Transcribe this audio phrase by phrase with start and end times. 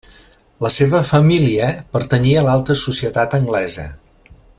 [0.65, 1.67] La seva família
[1.97, 3.87] pertanyia a l'alta societat anglesa.